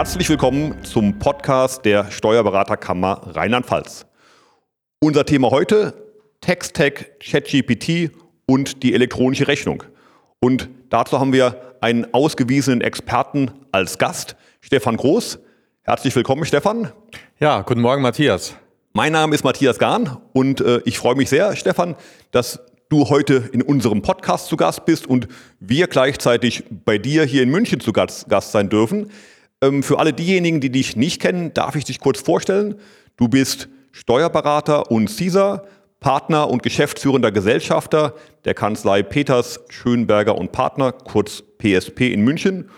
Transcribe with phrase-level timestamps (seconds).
[0.00, 4.06] Herzlich willkommen zum Podcast der Steuerberaterkammer Rheinland-Pfalz.
[4.98, 5.92] Unser Thema heute
[6.40, 8.10] TextTech, ChatGPT
[8.46, 9.82] und die elektronische Rechnung.
[10.40, 15.38] Und dazu haben wir einen ausgewiesenen Experten als Gast, Stefan Groß.
[15.82, 16.90] Herzlich willkommen, Stefan.
[17.38, 18.54] Ja, guten Morgen, Matthias.
[18.94, 21.94] Mein Name ist Matthias Gahn und äh, ich freue mich sehr, Stefan,
[22.30, 25.28] dass du heute in unserem Podcast zu Gast bist und
[25.58, 29.10] wir gleichzeitig bei dir hier in München zu Gast, Gast sein dürfen.
[29.62, 32.76] Ähm, für alle diejenigen, die dich nicht kennen, darf ich dich kurz vorstellen.
[33.16, 35.64] Du bist Steuerberater und CISA,
[36.00, 42.70] Partner und geschäftsführender Gesellschafter der Kanzlei Peters, Schönberger und Partner, kurz PSP in München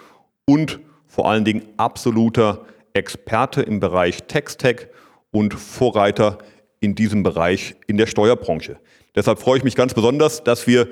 [0.45, 4.89] und vor allen Dingen absoluter Experte im Bereich Textech
[5.31, 6.39] und Vorreiter
[6.81, 8.79] in diesem Bereich in der Steuerbranche.
[9.15, 10.89] Deshalb freue ich mich ganz besonders, dass wir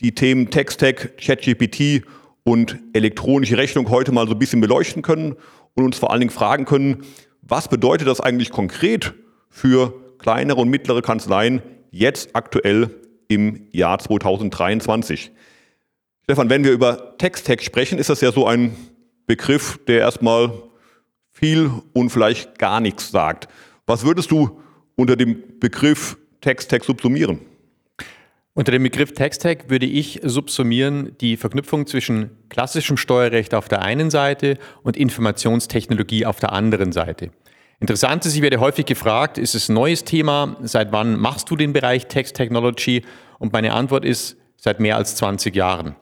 [0.00, 2.02] die Themen Textech, ChatGPT
[2.44, 5.36] und elektronische Rechnung heute mal so ein bisschen beleuchten können
[5.74, 7.04] und uns vor allen Dingen fragen können,
[7.42, 9.14] was bedeutet das eigentlich konkret
[9.50, 12.90] für kleinere und mittlere Kanzleien jetzt aktuell
[13.28, 15.30] im Jahr 2023?
[16.24, 18.76] Stefan, wenn wir über Textech sprechen, ist das ja so ein
[19.26, 20.52] Begriff, der erstmal
[21.32, 23.48] viel und vielleicht gar nichts sagt.
[23.86, 24.60] Was würdest du
[24.96, 27.40] unter dem Begriff Textech subsumieren?
[28.58, 34.10] Unter dem Begriff Textech würde ich subsumieren die Verknüpfung zwischen klassischem Steuerrecht auf der einen
[34.10, 37.30] Seite und Informationstechnologie auf der anderen Seite.
[37.78, 40.56] Interessant ist, ich werde häufig gefragt, ist es ein neues Thema?
[40.62, 43.04] Seit wann machst du den Bereich Text Technology?
[43.38, 45.94] Und meine Antwort ist, seit mehr als 20 Jahren.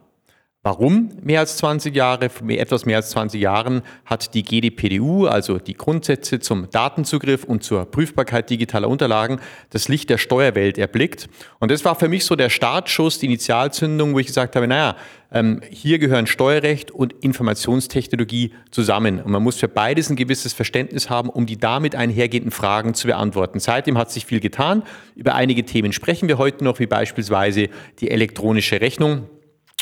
[0.67, 2.29] Warum mehr als 20 Jahre?
[2.49, 7.85] Etwas mehr als 20 Jahren hat die GDPDU, also die Grundsätze zum Datenzugriff und zur
[7.85, 11.29] Prüfbarkeit digitaler Unterlagen, das Licht der Steuerwelt erblickt.
[11.59, 14.97] Und das war für mich so der Startschuss, die Initialzündung, wo ich gesagt habe, naja,
[15.31, 19.21] ähm, hier gehören Steuerrecht und Informationstechnologie zusammen.
[19.21, 23.07] Und man muss für beides ein gewisses Verständnis haben, um die damit einhergehenden Fragen zu
[23.07, 23.61] beantworten.
[23.61, 24.83] Seitdem hat sich viel getan.
[25.15, 27.69] Über einige Themen sprechen wir heute noch, wie beispielsweise
[28.01, 29.29] die elektronische Rechnung.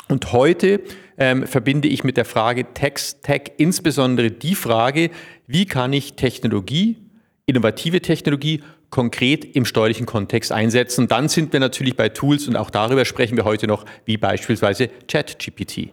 [0.07, 0.81] Und heute
[1.17, 5.09] ähm, verbinde ich mit der Frage Text Tech insbesondere die Frage,
[5.47, 6.97] wie kann ich Technologie,
[7.45, 8.61] innovative Technologie
[8.91, 11.07] konkret im steuerlichen Kontext einsetzen.
[11.07, 14.89] Dann sind wir natürlich bei Tools und auch darüber sprechen wir heute noch, wie beispielsweise
[15.07, 15.89] ChatGPT.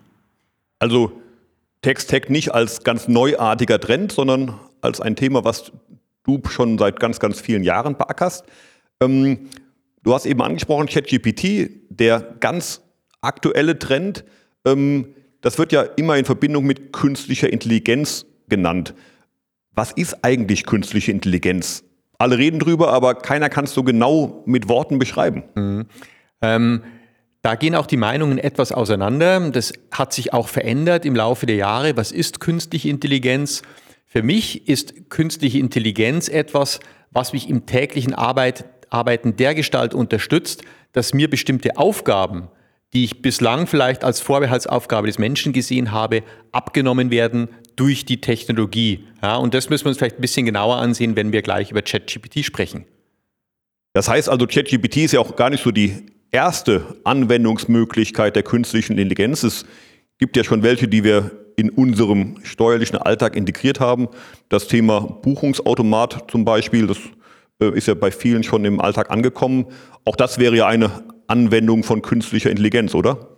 [0.79, 1.13] Also
[1.81, 5.73] Text-Tech nicht als ganz neuartiger Trend, sondern als ein Thema, was
[6.25, 8.45] du schon seit ganz, ganz vielen Jahren beackerst.
[9.01, 9.49] Ähm,
[10.03, 12.83] du hast eben angesprochen, ChatGPT, der ganz
[13.23, 14.25] aktuelle Trend,
[14.67, 18.95] ähm, das wird ja immer in Verbindung mit künstlicher Intelligenz genannt.
[19.75, 21.85] Was ist eigentlich künstliche Intelligenz?
[22.19, 25.45] Alle reden drüber, aber keiner kann es so genau mit Worten beschreiben.
[25.55, 25.87] Mhm.
[26.43, 26.83] Ähm,
[27.41, 29.51] da gehen auch die Meinungen etwas auseinander.
[29.51, 31.97] Das hat sich auch verändert im Laufe der Jahre.
[31.97, 33.63] Was ist künstliche Intelligenz?
[34.07, 36.79] Für mich ist künstliche Intelligenz etwas,
[37.11, 40.63] was mich im täglichen Arbeit, Arbeiten dergestalt unterstützt,
[40.93, 42.49] dass mir bestimmte Aufgaben,
[42.93, 46.23] die ich bislang vielleicht als Vorbehaltsaufgabe des Menschen gesehen habe,
[46.53, 49.07] abgenommen werden durch die Technologie.
[49.23, 51.83] Ja, und das müssen wir uns vielleicht ein bisschen genauer ansehen, wenn wir gleich über
[51.83, 52.85] ChatGPT sprechen.
[53.95, 58.93] Das heißt also, ChatGPT ist ja auch gar nicht so die erste Anwendungsmöglichkeit der künstlichen
[58.93, 59.43] Intelligenz.
[59.43, 59.67] Es
[60.19, 64.09] gibt ja schon welche, die wir in unserem steuerlichen Alltag integriert haben.
[64.49, 66.99] Das Thema Buchungsautomat zum Beispiel, das
[67.61, 69.67] äh, ist ja bei vielen schon im Alltag angekommen.
[70.05, 70.91] Auch das wäre ja eine
[71.33, 73.32] Anwendung von künstlicher Intelligenz, oder?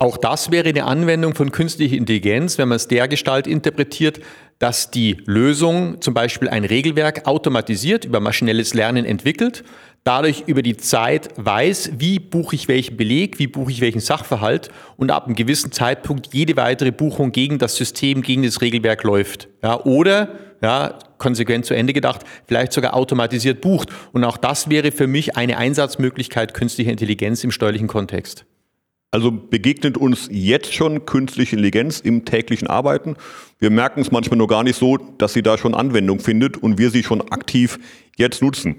[0.00, 4.20] Auch das wäre eine Anwendung von künstlicher Intelligenz, wenn man es dergestalt interpretiert,
[4.60, 9.64] dass die Lösung zum Beispiel ein Regelwerk automatisiert über maschinelles Lernen entwickelt,
[10.04, 14.70] dadurch über die Zeit weiß, wie buche ich welchen Beleg, wie buche ich welchen Sachverhalt
[14.96, 19.48] und ab einem gewissen Zeitpunkt jede weitere Buchung gegen das System, gegen das Regelwerk läuft.
[19.64, 20.28] Ja, oder
[20.62, 23.90] ja, konsequent zu Ende gedacht, vielleicht sogar automatisiert bucht.
[24.12, 28.44] Und auch das wäre für mich eine Einsatzmöglichkeit künstlicher Intelligenz im steuerlichen Kontext.
[29.10, 33.16] Also begegnet uns jetzt schon künstliche Intelligenz im täglichen Arbeiten.
[33.58, 36.78] Wir merken es manchmal nur gar nicht so, dass sie da schon Anwendung findet und
[36.78, 37.78] wir sie schon aktiv
[38.16, 38.76] jetzt nutzen.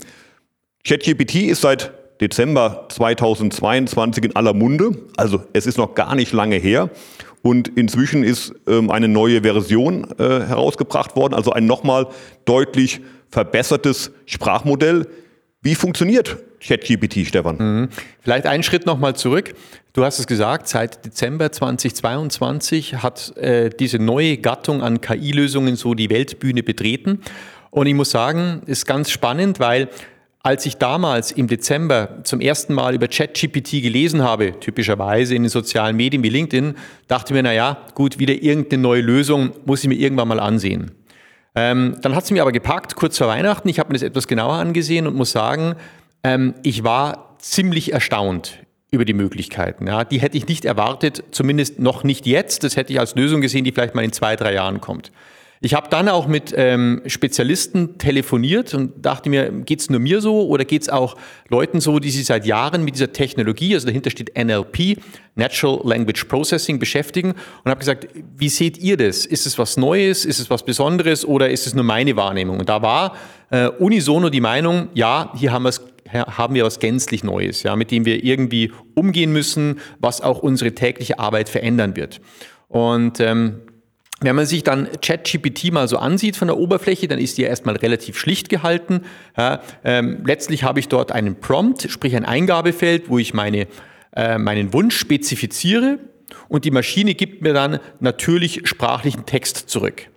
[0.86, 6.58] ChatGPT ist seit Dezember 2022 in aller Munde, also es ist noch gar nicht lange
[6.58, 6.92] her.
[7.42, 12.08] Und inzwischen ist ähm, eine neue Version äh, herausgebracht worden, also ein nochmal
[12.46, 13.00] deutlich
[13.30, 15.08] verbessertes Sprachmodell.
[15.62, 17.58] Wie funktioniert ChatGPT, Stefan?
[17.58, 17.90] Mhm.
[18.22, 19.54] Vielleicht einen Schritt nochmal zurück.
[19.92, 25.96] Du hast es gesagt, seit Dezember 2022 hat äh, diese neue Gattung an KI-Lösungen so
[25.96, 27.20] die Weltbühne betreten.
[27.72, 29.90] Und ich muss sagen, ist ganz spannend, weil
[30.42, 35.50] als ich damals im Dezember zum ersten Mal über ChatGPT gelesen habe, typischerweise in den
[35.50, 36.76] sozialen Medien wie LinkedIn,
[37.10, 40.40] dachte ich mir, na ja, gut, wieder irgendeine neue Lösung, muss ich mir irgendwann mal
[40.40, 40.92] ansehen.
[41.56, 43.68] Ähm, dann hat es mir aber gepackt, kurz vor Weihnachten.
[43.70, 45.76] Ich habe mir das etwas genauer angesehen und muss sagen,
[46.24, 48.60] ähm, ich war ziemlich erstaunt
[48.92, 49.88] über die Möglichkeiten.
[49.88, 52.64] Ja, die hätte ich nicht erwartet, zumindest noch nicht jetzt.
[52.64, 55.12] Das hätte ich als Lösung gesehen, die vielleicht mal in zwei, drei Jahren kommt.
[55.62, 60.48] Ich habe dann auch mit ähm, Spezialisten telefoniert und dachte mir, geht's nur mir so
[60.48, 61.18] oder geht's auch
[61.50, 65.00] Leuten so, die sich seit Jahren mit dieser Technologie, also dahinter steht NLP,
[65.36, 67.32] Natural Language Processing, beschäftigen
[67.64, 68.08] und habe gesagt,
[68.38, 69.26] wie seht ihr das?
[69.26, 70.24] Ist es was Neues?
[70.24, 72.60] Ist es was Besonderes oder ist es nur meine Wahrnehmung?
[72.60, 73.18] Und da war
[73.50, 75.74] äh, unisono die Meinung, ja, hier haben wir
[76.14, 80.74] haben wir was gänzlich Neues, ja, mit dem wir irgendwie umgehen müssen, was auch unsere
[80.74, 82.20] tägliche Arbeit verändern wird.
[82.68, 83.62] Und ähm,
[84.22, 87.48] wenn man sich dann ChatGPT mal so ansieht von der Oberfläche, dann ist die ja
[87.48, 89.02] erstmal relativ schlicht gehalten.
[89.38, 93.68] Ja, ähm, letztlich habe ich dort einen Prompt, sprich ein Eingabefeld, wo ich meine,
[94.16, 96.00] äh, meinen Wunsch spezifiziere
[96.48, 100.08] und die Maschine gibt mir dann natürlich sprachlichen Text zurück.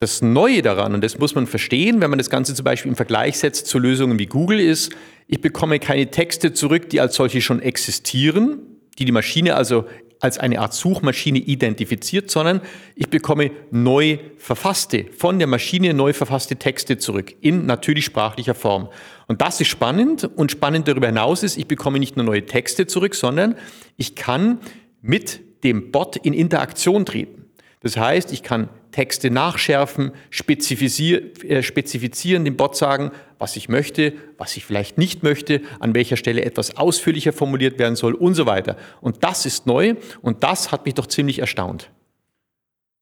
[0.00, 2.96] Das Neue daran, und das muss man verstehen, wenn man das Ganze zum Beispiel im
[2.96, 4.92] Vergleich setzt zu Lösungen wie Google, ist,
[5.28, 8.58] ich bekomme keine Texte zurück, die als solche schon existieren,
[8.98, 9.86] die die Maschine also
[10.22, 12.60] als eine Art Suchmaschine identifiziert, sondern
[12.94, 18.88] ich bekomme neu verfasste, von der Maschine neu verfasste Texte zurück in natürlich sprachlicher Form.
[19.26, 22.86] Und das ist spannend und spannend darüber hinaus ist, ich bekomme nicht nur neue Texte
[22.86, 23.56] zurück, sondern
[23.96, 24.60] ich kann
[25.00, 27.46] mit dem Bot in Interaktion treten.
[27.80, 34.56] Das heißt, ich kann Texte nachschärfen, äh, spezifizieren, dem Bot sagen, was ich möchte, was
[34.56, 38.76] ich vielleicht nicht möchte, an welcher Stelle etwas ausführlicher formuliert werden soll und so weiter.
[39.00, 41.90] Und das ist neu und das hat mich doch ziemlich erstaunt.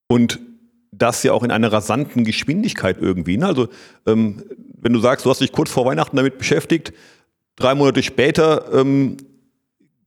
[0.09, 0.41] Und
[0.93, 3.37] das ja auch in einer rasanten Geschwindigkeit irgendwie.
[3.37, 3.47] Ne?
[3.47, 3.69] Also
[4.07, 4.45] ähm,
[4.81, 6.93] wenn du sagst, du hast dich kurz vor Weihnachten damit beschäftigt,
[7.57, 9.17] drei Monate später ähm,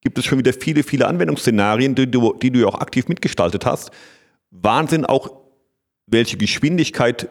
[0.02, 3.66] gibt es schon wieder viele, viele Anwendungsszenarien, die du, die du ja auch aktiv mitgestaltet
[3.66, 3.92] hast.
[4.52, 5.43] Wahnsinn auch
[6.08, 7.30] welche Geschwindigkeit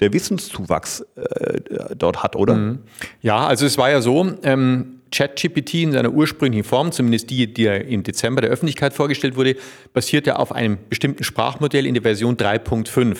[0.00, 1.60] der Wissenszuwachs äh,
[1.96, 2.54] dort hat, oder?
[2.54, 2.78] Mhm.
[3.20, 7.66] Ja, also es war ja so, ähm, ChatGPT in seiner ursprünglichen Form, zumindest die, die
[7.66, 9.56] im Dezember der Öffentlichkeit vorgestellt wurde,
[9.92, 13.16] basiert ja auf einem bestimmten Sprachmodell in der Version 3.5.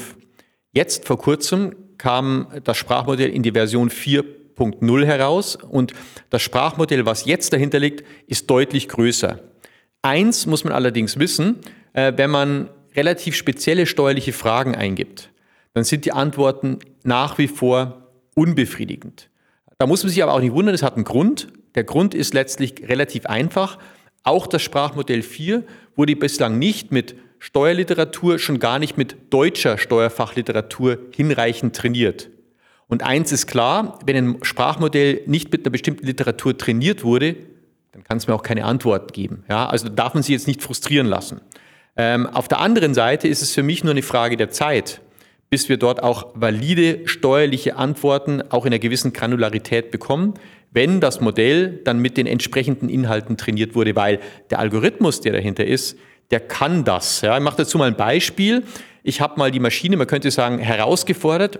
[0.73, 5.93] Jetzt vor kurzem kam das Sprachmodell in die Version 4.0 heraus und
[6.31, 9.41] das Sprachmodell, was jetzt dahinter liegt, ist deutlich größer.
[10.03, 11.57] Eins muss man allerdings wissen,
[11.93, 15.31] äh, wenn man relativ spezielle steuerliche Fragen eingibt,
[15.75, 19.31] dann sind die Antworten nach wie vor unbefriedigend.
[19.79, 21.49] Da muss man sich aber auch nicht wundern, es hat einen Grund.
[21.75, 23.79] Der Grund ist letztlich relativ einfach.
[24.23, 25.65] Auch das Sprachmodell 4
[25.97, 32.29] wurde bislang nicht mit Steuerliteratur, schon gar nicht mit deutscher Steuerfachliteratur hinreichend trainiert.
[32.87, 37.37] Und eins ist klar, wenn ein Sprachmodell nicht mit einer bestimmten Literatur trainiert wurde,
[37.93, 39.45] dann kann es mir auch keine Antwort geben.
[39.49, 41.41] Ja, also darf man sich jetzt nicht frustrieren lassen.
[42.03, 45.03] Ähm, auf der anderen Seite ist es für mich nur eine Frage der Zeit,
[45.51, 50.33] bis wir dort auch valide steuerliche Antworten auch in einer gewissen Granularität bekommen,
[50.71, 54.19] wenn das Modell dann mit den entsprechenden Inhalten trainiert wurde, weil
[54.49, 55.99] der Algorithmus, der dahinter ist,
[56.31, 57.21] der kann das.
[57.21, 58.65] Ja, ich mache dazu mal ein Beispiel.
[59.03, 61.59] Ich habe mal die Maschine, man könnte sagen, herausgefordert,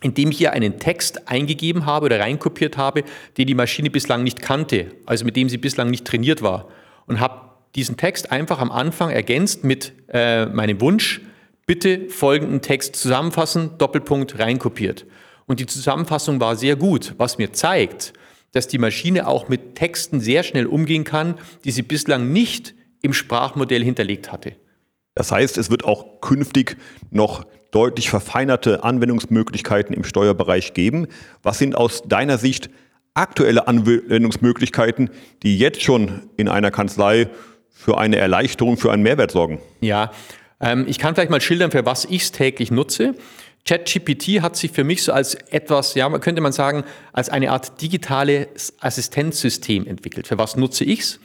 [0.00, 3.02] indem ich hier einen Text eingegeben habe oder reinkopiert habe,
[3.36, 6.68] den die Maschine bislang nicht kannte, also mit dem sie bislang nicht trainiert war.
[7.06, 7.45] Und habe
[7.76, 11.20] diesen Text einfach am Anfang ergänzt mit äh, meinem Wunsch,
[11.66, 15.06] bitte folgenden Text zusammenfassen, Doppelpunkt reinkopiert.
[15.46, 18.12] Und die Zusammenfassung war sehr gut, was mir zeigt,
[18.52, 23.12] dass die Maschine auch mit Texten sehr schnell umgehen kann, die sie bislang nicht im
[23.12, 24.56] Sprachmodell hinterlegt hatte.
[25.14, 26.76] Das heißt, es wird auch künftig
[27.10, 31.08] noch deutlich verfeinerte Anwendungsmöglichkeiten im Steuerbereich geben.
[31.42, 32.70] Was sind aus deiner Sicht
[33.14, 35.10] aktuelle Anwendungsmöglichkeiten,
[35.42, 37.28] die jetzt schon in einer Kanzlei
[37.86, 39.60] für eine Erleichterung, für einen Mehrwert sorgen?
[39.80, 40.10] Ja,
[40.60, 43.14] ähm, ich kann vielleicht mal schildern, für was ich es täglich nutze.
[43.64, 47.80] ChatGPT hat sich für mich so als etwas, ja, könnte man sagen, als eine Art
[47.80, 50.26] digitales Assistenzsystem entwickelt.
[50.26, 51.20] Für was nutze ich es?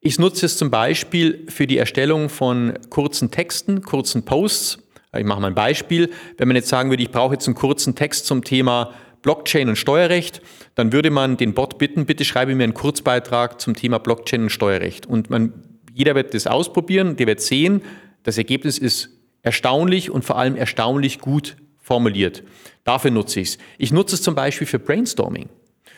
[0.00, 4.78] Ich nutze es zum Beispiel für die Erstellung von kurzen Texten, kurzen Posts.
[5.16, 6.10] Ich mache mal ein Beispiel.
[6.36, 9.76] Wenn man jetzt sagen würde, ich brauche jetzt einen kurzen Text zum Thema Blockchain und
[9.76, 10.42] Steuerrecht,
[10.76, 14.50] dann würde man den Bot bitten, bitte schreibe mir einen Kurzbeitrag zum Thema Blockchain und
[14.50, 15.06] Steuerrecht.
[15.06, 17.80] Und man jeder wird das ausprobieren, der wird sehen,
[18.24, 19.10] das Ergebnis ist
[19.42, 22.42] erstaunlich und vor allem erstaunlich gut formuliert.
[22.82, 23.58] Dafür nutze ich es.
[23.78, 25.48] Ich nutze es zum Beispiel für Brainstorming.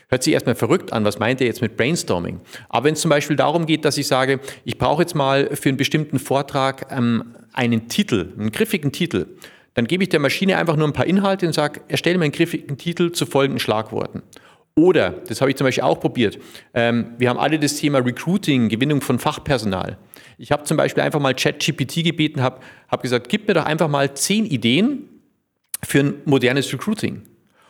[0.09, 2.41] Hört sich erstmal verrückt an, was meint er jetzt mit Brainstorming?
[2.69, 5.71] Aber wenn es zum Beispiel darum geht, dass ich sage, ich brauche jetzt mal für
[5.71, 9.27] einen bestimmten Vortrag ähm, einen Titel, einen griffigen Titel,
[9.75, 12.33] dann gebe ich der Maschine einfach nur ein paar Inhalte und sage, erstelle mir einen
[12.33, 14.23] griffigen Titel zu folgenden Schlagworten.
[14.79, 16.39] Oder, das habe ich zum Beispiel auch probiert,
[16.75, 19.97] ähm, wir haben alle das Thema Recruiting, Gewinnung von Fachpersonal.
[20.39, 23.89] Ich habe zum Beispiel einfach mal ChatGPT gebeten, habe hab gesagt, gib mir doch einfach
[23.89, 25.09] mal zehn Ideen,
[25.85, 27.23] für ein modernes Recruiting.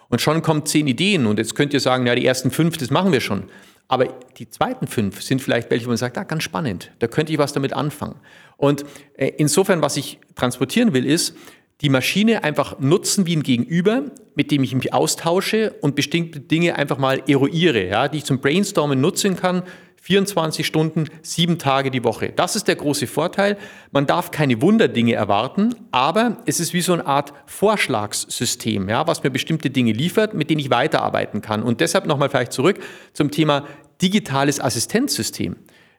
[0.08, 2.90] Und schon kommen zehn Ideen und jetzt könnt ihr sagen, ja, die ersten fünf, das
[2.90, 3.44] machen wir schon.
[3.88, 7.32] Aber die zweiten fünf sind vielleicht welche, wo man sagt, ah, ganz spannend, da könnte
[7.32, 8.16] ich was damit anfangen.
[8.56, 8.84] Und
[9.16, 11.36] äh, insofern, was ich transportieren will, ist,
[11.82, 14.04] die Maschine einfach nutzen wie ein Gegenüber,
[14.34, 18.40] mit dem ich mich austausche und bestimmte Dinge einfach mal eruiere, ja, die ich zum
[18.40, 19.62] Brainstormen nutzen kann,
[20.06, 22.32] 24 Stunden, sieben Tage die Woche.
[22.34, 23.58] Das ist der große Vorteil.
[23.90, 29.24] Man darf keine Wunderdinge erwarten, aber es ist wie so eine Art Vorschlagssystem, ja, was
[29.24, 31.64] mir bestimmte Dinge liefert, mit denen ich weiterarbeiten kann.
[31.64, 32.78] Und deshalb nochmal vielleicht zurück
[33.14, 33.66] zum Thema
[34.00, 35.56] digitales Assistenzsystem.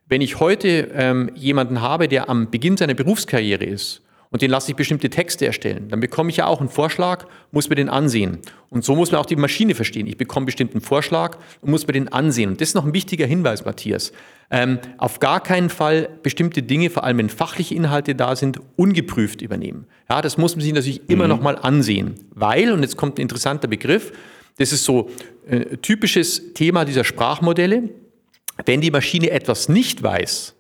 [0.08, 4.72] Wenn ich heute ähm, jemanden habe, der am Beginn seiner Berufskarriere ist und den lasse
[4.72, 5.90] ich bestimmte Texte erstellen.
[5.90, 8.40] Dann bekomme ich ja auch einen Vorschlag, muss mir den ansehen.
[8.70, 10.08] Und so muss man auch die Maschine verstehen.
[10.08, 12.52] Ich bekomme bestimmten Vorschlag und muss mir den ansehen.
[12.52, 14.12] Und das ist noch ein wichtiger Hinweis, Matthias.
[14.50, 19.42] Ähm, auf gar keinen Fall bestimmte Dinge, vor allem wenn fachliche Inhalte da sind, ungeprüft
[19.42, 19.86] übernehmen.
[20.10, 21.08] Ja, das muss man sich natürlich mhm.
[21.10, 22.16] immer noch mal ansehen.
[22.32, 24.12] Weil, und jetzt kommt ein interessanter Begriff,
[24.58, 25.10] das ist so
[25.48, 27.90] äh, typisches Thema dieser Sprachmodelle,
[28.66, 30.56] wenn die Maschine etwas nicht weiß,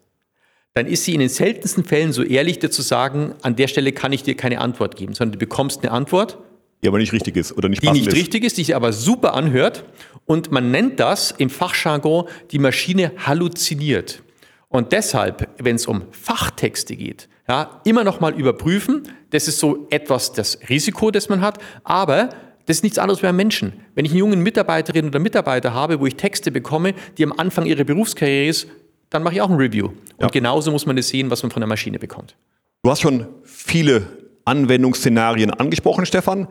[0.78, 3.92] dann ist sie in den seltensten Fällen so ehrlich, dir zu sagen, an der Stelle
[3.94, 6.38] kann ich dir keine Antwort geben, sondern du bekommst eine Antwort,
[6.84, 8.16] die aber nicht richtig ist oder nicht Die nicht ist.
[8.16, 9.86] richtig ist, die sich aber super anhört.
[10.26, 14.22] Und man nennt das im Fachjargon, die Maschine halluziniert.
[14.70, 19.04] Und deshalb, wenn es um Fachtexte geht, ja, immer noch mal überprüfen.
[19.32, 21.58] Das ist so etwas das Risiko, das man hat.
[21.84, 22.30] Aber
[22.68, 23.74] das ist nichts anderes wie ein Menschen.
[23.96, 27.66] Wenn ich einen jungen Mitarbeiterin oder Mitarbeiter habe, wo ich Texte bekomme, die am Anfang
[27.66, 28.68] ihrer Berufskarriere ist,
[29.10, 29.88] dann mache ich auch ein Review.
[30.18, 30.28] Und ja.
[30.28, 32.36] genauso muss man das sehen, was man von der Maschine bekommt.
[32.84, 34.08] Du hast schon viele
[34.46, 36.48] Anwendungsszenarien angesprochen, Stefan.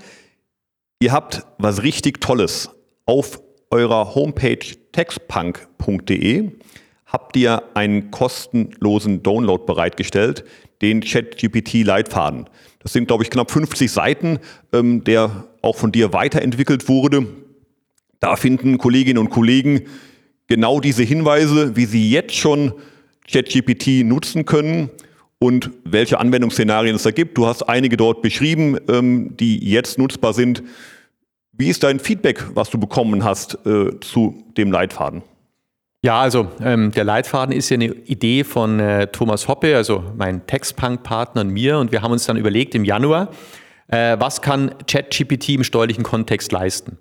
[1.01, 2.71] Ihr habt was richtig Tolles
[3.05, 4.59] auf eurer Homepage
[4.93, 6.53] textpunk.de
[7.07, 10.45] habt ihr einen kostenlosen Download bereitgestellt,
[10.83, 12.51] den ChatGPT-Leitfaden.
[12.81, 14.39] Das sind, glaube ich, knapp 50 Seiten,
[14.73, 17.27] ähm, der auch von dir weiterentwickelt wurde.
[18.21, 19.87] Da finden Kolleginnen und Kollegen
[20.47, 22.73] genau diese Hinweise, wie Sie jetzt schon
[23.31, 24.91] ChatGPT nutzen können
[25.39, 27.37] und welche Anwendungsszenarien es da gibt.
[27.37, 30.63] Du hast einige dort beschrieben, ähm, die jetzt nutzbar sind.
[31.53, 35.23] Wie ist dein Feedback, was du bekommen hast äh, zu dem Leitfaden?
[36.03, 40.47] Ja, also ähm, der Leitfaden ist ja eine Idee von äh, Thomas Hoppe, also mein
[40.47, 41.79] Textpunk-Partner und mir.
[41.79, 43.31] Und wir haben uns dann überlegt im Januar,
[43.89, 46.99] äh, was kann ChatGPT im steuerlichen Kontext leisten?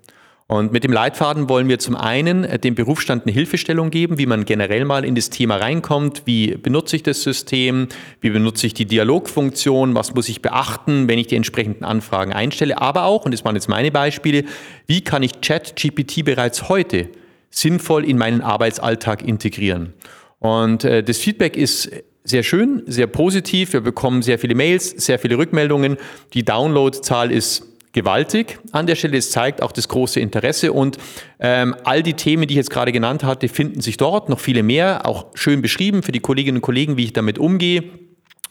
[0.48, 4.26] Und mit dem Leitfaden wollen wir zum einen äh, dem Berufsstand eine Hilfestellung geben, wie
[4.26, 7.88] man generell mal in das Thema reinkommt, wie benutze ich das System,
[8.20, 12.80] wie benutze ich die Dialogfunktion, was muss ich beachten, wenn ich die entsprechenden Anfragen einstelle,
[12.80, 14.44] aber auch, und das waren jetzt meine Beispiele,
[14.86, 17.08] wie kann ich ChatGPT bereits heute
[17.50, 19.94] sinnvoll in meinen Arbeitsalltag integrieren.
[20.38, 21.90] Und äh, das Feedback ist
[22.22, 23.72] sehr schön, sehr positiv.
[23.72, 25.96] Wir bekommen sehr viele Mails, sehr viele Rückmeldungen.
[26.34, 29.16] Die Downloadzahl ist gewaltig an der Stelle.
[29.16, 30.98] Es zeigt auch das große Interesse und
[31.40, 34.62] ähm, all die Themen, die ich jetzt gerade genannt hatte, finden sich dort, noch viele
[34.62, 37.84] mehr, auch schön beschrieben für die Kolleginnen und Kollegen, wie ich damit umgehe.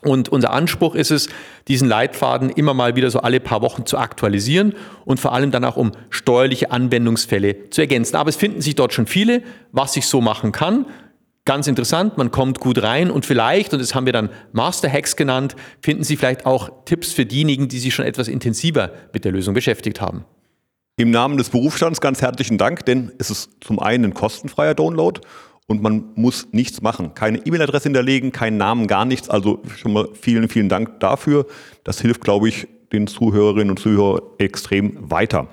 [0.02, 1.30] Und unser Anspruch ist es,
[1.68, 4.74] diesen Leitfaden immer mal wieder so alle paar Wochen zu aktualisieren
[5.06, 8.16] und vor allem dann auch um steuerliche Anwendungsfälle zu ergänzen.
[8.16, 10.88] Aber es finden sich dort schon viele, was ich so machen kann.
[11.46, 15.16] Ganz interessant, man kommt gut rein und vielleicht, und das haben wir dann Master Hacks
[15.16, 19.32] genannt, finden Sie vielleicht auch Tipps für diejenigen, die sich schon etwas intensiver mit der
[19.32, 20.26] Lösung beschäftigt haben.
[20.98, 25.22] Im Namen des Berufsstands ganz herzlichen Dank, denn es ist zum einen ein kostenfreier Download
[25.68, 27.14] und man muss nichts machen.
[27.14, 29.30] Keine E-Mail-Adresse hinterlegen, keinen Namen, gar nichts.
[29.30, 31.46] Also schon mal vielen, vielen Dank dafür.
[31.84, 35.48] Das hilft, glaube ich, den Zuhörerinnen und Zuhörern extrem weiter.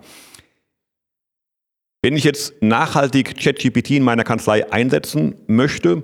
[2.04, 6.02] Wenn ich jetzt nachhaltig ChatGPT in meiner Kanzlei einsetzen möchte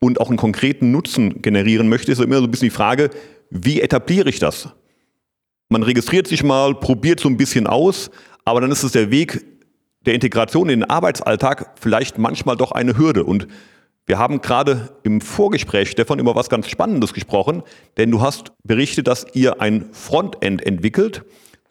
[0.00, 3.10] und auch einen konkreten Nutzen generieren möchte, ist immer so ein bisschen die Frage,
[3.48, 4.70] wie etabliere ich das?
[5.68, 8.10] Man registriert sich mal, probiert so ein bisschen aus,
[8.44, 9.44] aber dann ist es der Weg
[10.06, 13.22] der Integration in den Arbeitsalltag vielleicht manchmal doch eine Hürde.
[13.22, 13.46] Und
[14.06, 17.62] wir haben gerade im Vorgespräch, Stefan, über was ganz Spannendes gesprochen,
[17.96, 21.22] denn du hast berichtet, dass ihr ein Frontend entwickelt,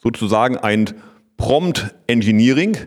[0.02, 0.94] sozusagen ein
[1.36, 2.78] Prompt Engineering,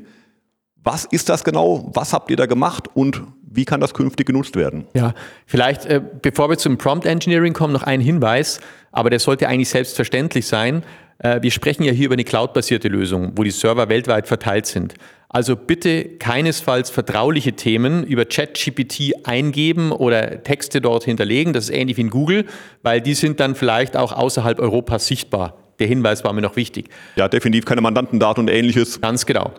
[0.84, 1.90] was ist das genau?
[1.94, 4.86] Was habt ihr da gemacht und wie kann das künftig genutzt werden?
[4.94, 5.14] Ja,
[5.46, 8.60] vielleicht, äh, bevor wir zum Prompt Engineering kommen, noch ein Hinweis,
[8.92, 10.84] aber der sollte eigentlich selbstverständlich sein.
[11.20, 14.96] Äh, wir sprechen ja hier über eine cloudbasierte Lösung, wo die Server weltweit verteilt sind.
[15.34, 21.54] Also bitte keinesfalls vertrauliche Themen über ChatGPT eingeben oder Texte dort hinterlegen.
[21.54, 22.46] Das ist ähnlich wie in Google,
[22.84, 25.58] weil die sind dann vielleicht auch außerhalb Europas sichtbar.
[25.80, 26.90] Der Hinweis war mir noch wichtig.
[27.16, 29.00] Ja, definitiv keine Mandantendaten und ähnliches.
[29.00, 29.54] Ganz genau.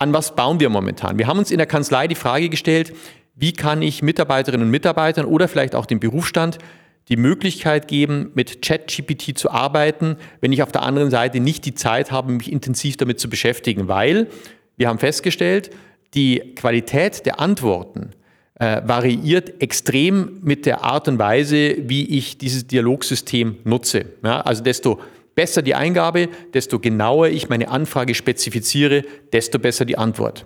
[0.00, 1.18] An was bauen wir momentan?
[1.18, 2.94] Wir haben uns in der Kanzlei die Frage gestellt,
[3.34, 6.56] wie kann ich Mitarbeiterinnen und Mitarbeitern oder vielleicht auch dem Berufsstand
[7.10, 11.74] die Möglichkeit geben, mit ChatGPT zu arbeiten, wenn ich auf der anderen Seite nicht die
[11.74, 14.28] Zeit habe, mich intensiv damit zu beschäftigen, weil
[14.78, 15.68] wir haben festgestellt,
[16.14, 18.12] die Qualität der Antworten
[18.54, 24.06] äh, variiert extrem mit der Art und Weise, wie ich dieses Dialogsystem nutze.
[24.24, 24.98] Ja, also desto
[25.40, 30.44] besser die Eingabe, desto genauer ich meine Anfrage spezifiziere, desto besser die Antwort.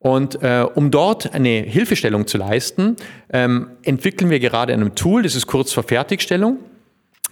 [0.00, 2.96] Und äh, um dort eine Hilfestellung zu leisten,
[3.32, 6.58] ähm, entwickeln wir gerade ein Tool, das ist kurz vor Fertigstellung,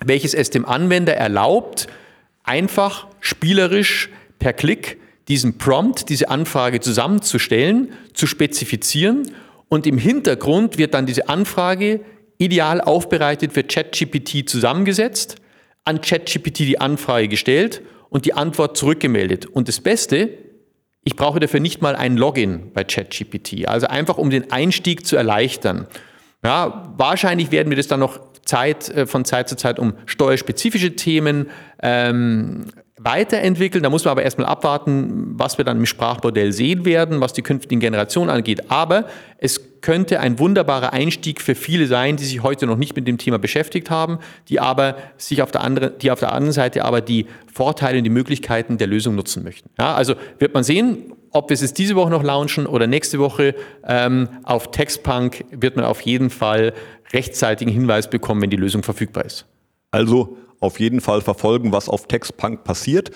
[0.05, 1.89] welches es dem Anwender erlaubt,
[2.45, 9.33] einfach spielerisch per Klick diesen Prompt, diese Anfrage zusammenzustellen, zu spezifizieren
[9.69, 11.99] und im Hintergrund wird dann diese Anfrage
[12.39, 15.42] ideal aufbereitet für ChatGPT zusammengesetzt,
[15.85, 19.47] an ChatGPT die Anfrage gestellt und die Antwort zurückgemeldet.
[19.47, 20.31] Und das Beste,
[21.05, 25.17] ich brauche dafür nicht mal ein Login bei ChatGPT, also einfach um den Einstieg zu
[25.17, 25.87] erleichtern.
[26.45, 30.97] Ja, wahrscheinlich werden wir das dann noch Zeit, äh, von Zeit zu Zeit um steuerspezifische
[30.97, 32.67] Themen ähm,
[32.99, 33.83] weiterentwickeln.
[33.83, 37.43] Da muss man aber erstmal abwarten, was wir dann im Sprachmodell sehen werden, was die
[37.43, 38.71] künftigen Generationen angeht.
[38.71, 39.07] Aber
[39.39, 43.19] es könnte ein wunderbarer Einstieg für viele sein, die sich heute noch nicht mit dem
[43.19, 47.01] Thema beschäftigt haben, die aber sich auf der anderen, die auf der anderen Seite aber
[47.01, 49.69] die Vorteile und die Möglichkeiten der Lösung nutzen möchten.
[49.79, 53.55] Ja, also wird man sehen, ob wir es diese Woche noch launchen oder nächste Woche.
[53.87, 56.73] Ähm, auf Textpunk wird man auf jeden Fall
[57.12, 59.47] rechtzeitigen Hinweis bekommen, wenn die Lösung verfügbar ist.
[59.91, 63.11] Also auf jeden Fall verfolgen, was auf Textpunk passiert.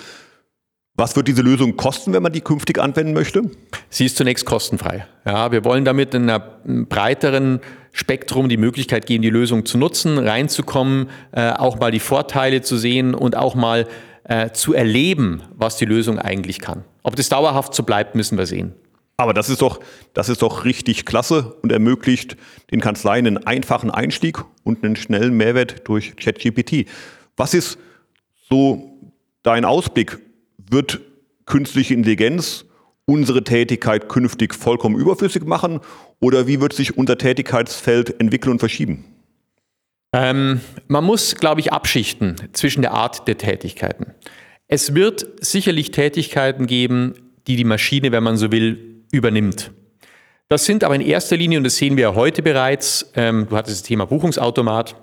[0.98, 3.42] Was wird diese Lösung kosten, wenn man die künftig anwenden möchte?
[3.90, 5.06] Sie ist zunächst kostenfrei.
[5.26, 7.60] Ja, wir wollen damit in einem breiteren
[7.92, 12.78] Spektrum die Möglichkeit geben, die Lösung zu nutzen, reinzukommen, äh, auch mal die Vorteile zu
[12.78, 13.86] sehen und auch mal
[14.24, 16.82] äh, zu erleben, was die Lösung eigentlich kann.
[17.02, 18.72] Ob das dauerhaft so bleibt, müssen wir sehen.
[19.18, 19.80] Aber das ist doch,
[20.14, 22.38] das ist doch richtig klasse und ermöglicht
[22.70, 26.86] den Kanzleien einen einfachen Einstieg und einen schnellen Mehrwert durch ChatGPT.
[27.36, 27.78] Was ist
[28.48, 28.98] so
[29.42, 30.18] dein Ausblick?
[30.70, 31.00] Wird
[31.44, 32.64] künstliche Intelligenz
[33.06, 35.80] unsere Tätigkeit künftig vollkommen überflüssig machen
[36.20, 39.04] oder wie wird sich unser Tätigkeitsfeld entwickeln und verschieben?
[40.12, 44.12] Ähm, man muss, glaube ich, abschichten zwischen der Art der Tätigkeiten.
[44.66, 47.14] Es wird sicherlich Tätigkeiten geben,
[47.46, 49.70] die die Maschine, wenn man so will, übernimmt.
[50.48, 53.56] Das sind aber in erster Linie, und das sehen wir ja heute bereits, ähm, du
[53.56, 54.96] hattest das Thema Buchungsautomat,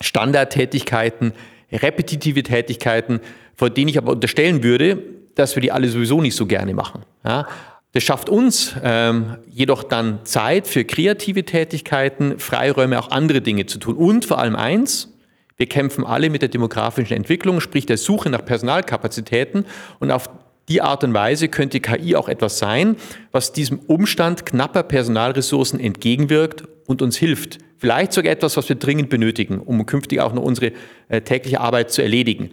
[0.00, 1.32] Standardtätigkeiten,
[1.72, 3.20] repetitive Tätigkeiten,
[3.54, 5.02] vor denen ich aber unterstellen würde,
[5.34, 7.02] dass wir die alle sowieso nicht so gerne machen.
[7.24, 7.46] Ja?
[7.92, 13.78] Das schafft uns ähm, jedoch dann Zeit für kreative Tätigkeiten, Freiräume, auch andere Dinge zu
[13.78, 13.96] tun.
[13.96, 15.12] Und vor allem eins,
[15.56, 19.66] wir kämpfen alle mit der demografischen Entwicklung, sprich der Suche nach Personalkapazitäten.
[19.98, 20.30] Und auf
[20.70, 22.96] die Art und Weise könnte KI auch etwas sein,
[23.32, 27.58] was diesem Umstand knapper Personalressourcen entgegenwirkt und uns hilft.
[27.76, 30.72] Vielleicht sogar etwas, was wir dringend benötigen, um künftig auch noch unsere
[31.08, 32.50] äh, tägliche Arbeit zu erledigen.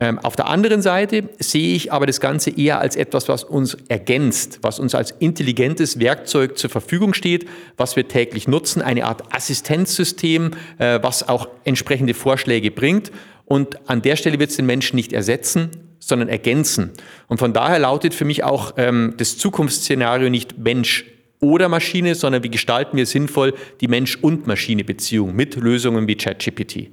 [0.00, 3.76] Ähm, auf der anderen Seite sehe ich aber das Ganze eher als etwas, was uns
[3.88, 9.34] ergänzt, was uns als intelligentes Werkzeug zur Verfügung steht, was wir täglich nutzen, eine Art
[9.34, 13.10] Assistenzsystem, äh, was auch entsprechende Vorschläge bringt.
[13.44, 16.92] Und an der Stelle wird es den Menschen nicht ersetzen, sondern ergänzen.
[17.28, 21.04] Und von daher lautet für mich auch ähm, das Zukunftsszenario nicht Mensch
[21.40, 26.90] oder Maschine, sondern wie gestalten wir sinnvoll die Mensch- und Maschine-Beziehung mit Lösungen wie ChatGPT.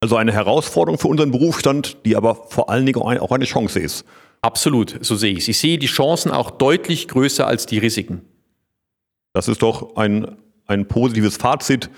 [0.00, 4.04] Also eine Herausforderung für unseren Berufsstand, die aber vor allen Dingen auch eine Chance ist.
[4.42, 5.48] Absolut, so sehe ich es.
[5.48, 8.22] Ich sehe die Chancen auch deutlich größer als die Risiken.
[9.32, 11.90] Das ist doch ein, ein positives Fazit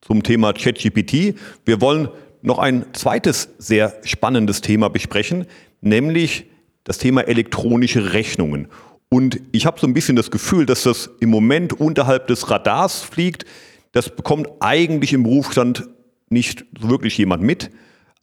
[0.00, 1.34] zum Thema ChatGPT.
[1.64, 2.08] Wir wollen
[2.42, 5.46] noch ein zweites sehr spannendes Thema besprechen,
[5.80, 6.46] nämlich
[6.84, 8.68] das Thema elektronische Rechnungen.
[9.08, 13.00] Und ich habe so ein bisschen das Gefühl, dass das im Moment unterhalb des Radars
[13.00, 13.46] fliegt.
[13.92, 15.88] Das bekommt eigentlich im Berufsstand
[16.28, 17.70] nicht wirklich jemand mit.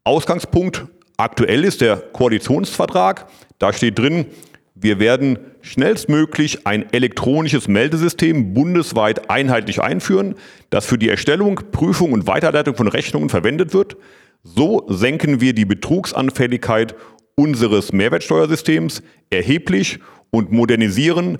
[0.03, 0.85] Ausgangspunkt
[1.17, 3.27] aktuell ist der Koalitionsvertrag.
[3.57, 4.27] Da steht drin,
[4.75, 10.35] wir werden schnellstmöglich ein elektronisches Meldesystem bundesweit einheitlich einführen,
[10.69, 13.95] das für die Erstellung, Prüfung und Weiterleitung von Rechnungen verwendet wird.
[14.43, 16.93] So senken wir die Betrugsanfälligkeit
[17.35, 19.99] unseres Mehrwertsteuersystems erheblich
[20.31, 21.37] und modernisieren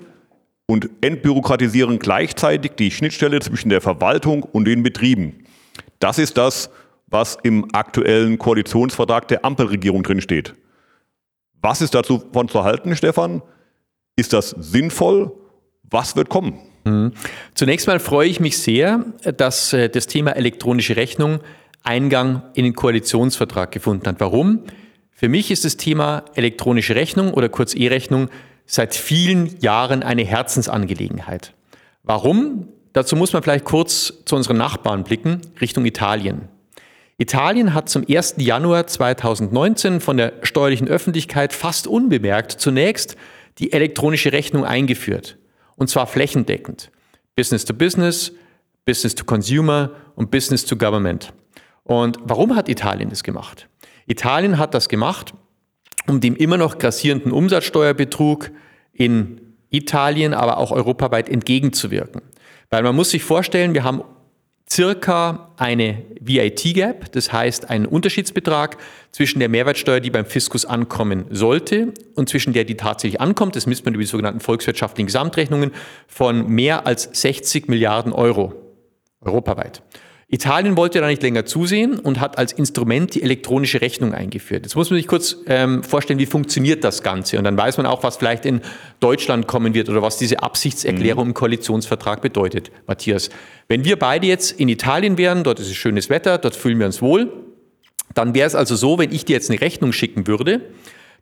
[0.66, 5.44] und entbürokratisieren gleichzeitig die Schnittstelle zwischen der Verwaltung und den Betrieben.
[5.98, 6.70] Das ist das,
[7.06, 10.54] was im aktuellen Koalitionsvertrag der Ampelregierung drin steht.
[11.62, 13.42] Was ist dazu von zu halten, Stefan?
[14.16, 15.32] Ist das sinnvoll?
[15.84, 16.58] Was wird kommen?
[16.84, 17.12] Mhm.
[17.54, 19.04] Zunächst mal freue ich mich sehr,
[19.36, 21.40] dass äh, das Thema elektronische Rechnung
[21.82, 24.18] Eingang in den Koalitionsvertrag gefunden hat.
[24.18, 24.64] Warum?
[25.18, 28.28] Für mich ist das Thema elektronische Rechnung oder kurz E-Rechnung
[28.66, 31.54] seit vielen Jahren eine Herzensangelegenheit.
[32.02, 32.68] Warum?
[32.92, 36.48] Dazu muss man vielleicht kurz zu unseren Nachbarn blicken, Richtung Italien.
[37.16, 38.34] Italien hat zum 1.
[38.36, 43.16] Januar 2019 von der steuerlichen Öffentlichkeit fast unbemerkt zunächst
[43.56, 45.38] die elektronische Rechnung eingeführt.
[45.76, 46.90] Und zwar flächendeckend.
[47.36, 48.32] Business to Business,
[48.84, 51.32] Business to Consumer und Business to Government.
[51.84, 53.66] Und warum hat Italien das gemacht?
[54.06, 55.34] Italien hat das gemacht,
[56.06, 58.50] um dem immer noch grassierenden Umsatzsteuerbetrug
[58.92, 59.40] in
[59.70, 62.22] Italien, aber auch europaweit entgegenzuwirken.
[62.70, 64.02] Weil man muss sich vorstellen, wir haben
[64.68, 68.76] circa eine VAT-Gap, das heißt einen Unterschiedsbetrag
[69.12, 73.66] zwischen der Mehrwertsteuer, die beim Fiskus ankommen sollte und zwischen der, die tatsächlich ankommt, das
[73.66, 75.70] misst man über die sogenannten volkswirtschaftlichen Gesamtrechnungen,
[76.08, 78.54] von mehr als 60 Milliarden Euro
[79.20, 79.82] europaweit.
[80.28, 84.64] Italien wollte da nicht länger zusehen und hat als Instrument die elektronische Rechnung eingeführt.
[84.64, 87.38] Jetzt muss man sich kurz ähm, vorstellen, wie funktioniert das Ganze.
[87.38, 88.60] Und dann weiß man auch, was vielleicht in
[88.98, 91.30] Deutschland kommen wird oder was diese Absichtserklärung mhm.
[91.30, 92.72] im Koalitionsvertrag bedeutet.
[92.88, 93.30] Matthias,
[93.68, 96.86] wenn wir beide jetzt in Italien wären, dort ist es schönes Wetter, dort fühlen wir
[96.86, 97.32] uns wohl,
[98.14, 100.60] dann wäre es also so, wenn ich dir jetzt eine Rechnung schicken würde,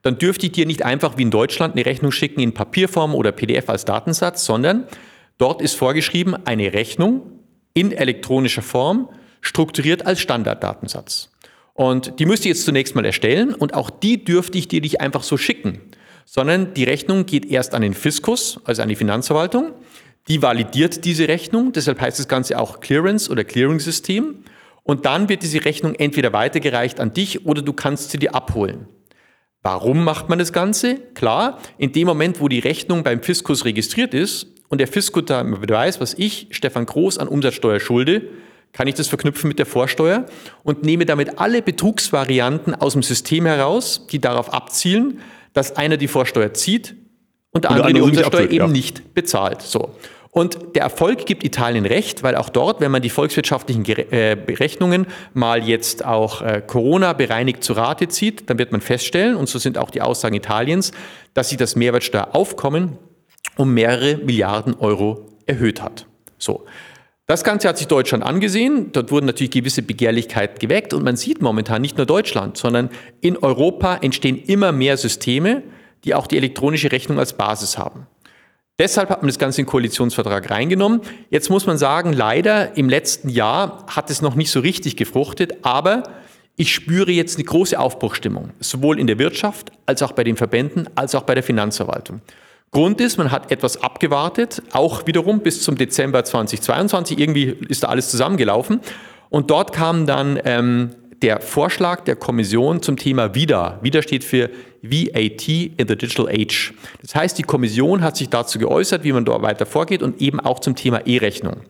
[0.01, 3.33] dann dürfte ich dir nicht einfach wie in Deutschland eine Rechnung schicken in Papierform oder
[3.33, 4.87] PDF als Datensatz, sondern
[5.37, 7.34] dort ist vorgeschrieben eine Rechnung
[7.75, 9.09] in elektronischer Form,
[9.41, 11.31] strukturiert als Standarddatensatz.
[11.75, 15.01] Und die müsste ich jetzt zunächst mal erstellen und auch die dürfte ich dir nicht
[15.01, 15.81] einfach so schicken,
[16.25, 19.73] sondern die Rechnung geht erst an den Fiskus, also an die Finanzverwaltung.
[20.29, 24.45] Die validiert diese Rechnung, deshalb heißt das Ganze auch Clearance oder Clearing-System.
[24.85, 28.87] Und dann wird diese Rechnung entweder weitergereicht an dich oder du kannst sie dir abholen.
[29.63, 30.97] Warum macht man das Ganze?
[31.15, 35.45] Klar, in dem Moment, wo die Rechnung beim Fiskus registriert ist, und der Fiskus da
[35.47, 38.23] weiß, was ich, Stefan Groß, an Umsatzsteuer schulde,
[38.73, 40.27] kann ich das verknüpfen mit der Vorsteuer
[40.65, 45.21] und nehme damit alle Betrugsvarianten aus dem System heraus, die darauf abzielen,
[45.53, 46.97] dass einer die Vorsteuer zieht
[47.53, 48.73] und der andere, die Umsatzsteuer abzieht, eben ja.
[48.73, 49.63] nicht bezahlt.
[49.63, 49.95] So.
[50.33, 55.07] Und der Erfolg gibt Italien recht, weil auch dort, wenn man die volkswirtschaftlichen äh, Berechnungen
[55.35, 59.61] mal jetzt auch äh, Corona bereinigt zu Rate zieht, dann wird man feststellen, und so
[59.61, 60.91] sind auch die Aussagen Italiens,
[61.33, 62.99] dass sie das Mehrwertsteueraufkommen
[63.57, 66.07] um mehrere Milliarden Euro erhöht hat.
[66.39, 66.65] So.
[67.27, 68.93] Das Ganze hat sich Deutschland angesehen.
[68.93, 72.91] Dort wurden natürlich gewisse Begehrlichkeiten geweckt und man sieht momentan nicht nur Deutschland, sondern
[73.23, 75.63] in Europa entstehen immer mehr Systeme,
[76.05, 78.07] die auch die elektronische Rechnung als Basis haben.
[78.79, 81.01] Deshalb hat man das Ganze in den Koalitionsvertrag reingenommen.
[81.31, 85.65] Jetzt muss man sagen, leider im letzten Jahr hat es noch nicht so richtig gefruchtet,
[85.65, 86.03] aber
[86.57, 90.89] ich spüre jetzt eine große Aufbruchstimmung, sowohl in der Wirtschaft als auch bei den Verbänden
[90.95, 92.21] als auch bei der Finanzverwaltung.
[92.71, 97.19] Grund ist, man hat etwas abgewartet, auch wiederum bis zum Dezember 2022.
[97.19, 98.81] Irgendwie ist da alles zusammengelaufen.
[99.31, 100.91] Und dort kam dann ähm,
[101.23, 103.79] der Vorschlag der Kommission zum Thema WIDA.
[103.83, 104.51] WIDA steht für
[104.83, 106.75] VAT in the Digital Age.
[107.01, 110.41] Das heißt, die Kommission hat sich dazu geäußert, wie man dort weiter vorgeht und eben
[110.41, 111.63] auch zum Thema E-Rechnung.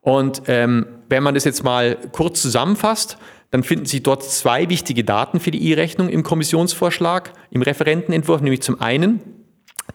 [0.00, 3.18] Und ähm, wenn man das jetzt mal kurz zusammenfasst,
[3.50, 8.62] dann finden sich dort zwei wichtige Daten für die E-Rechnung im Kommissionsvorschlag, im Referentenentwurf, nämlich
[8.62, 9.20] zum einen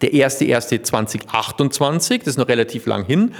[0.00, 3.32] der 1.1.2028, das ist noch relativ lang hin.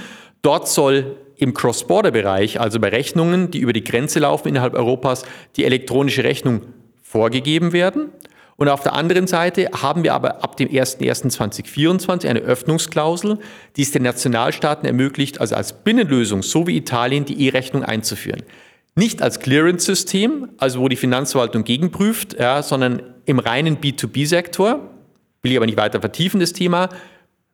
[0.43, 5.25] Dort soll im Cross-Border-Bereich, also bei Rechnungen, die über die Grenze laufen innerhalb Europas,
[5.57, 6.63] die elektronische Rechnung
[7.03, 8.11] vorgegeben werden.
[8.57, 13.39] Und auf der anderen Seite haben wir aber ab dem 01.01.2024 eine Öffnungsklausel,
[13.77, 18.43] die es den Nationalstaaten ermöglicht, also als Binnenlösung, so wie Italien, die E-Rechnung einzuführen.
[18.95, 24.91] Nicht als Clearance-System, also wo die Finanzverwaltung gegenprüft, ja, sondern im reinen B2B-Sektor,
[25.43, 26.89] Will ich aber nicht weiter vertiefen, das Thema.